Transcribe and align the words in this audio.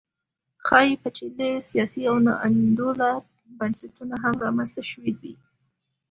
ښايي 0.65 0.93
پېچلي 1.01 1.51
سیاسي 1.69 2.01
او 2.09 2.15
ناانډوله 2.27 3.09
بنسټونه 3.59 4.15
هم 4.23 4.33
رامنځته 4.45 4.81
شوي 4.91 5.13
وي 5.19 5.33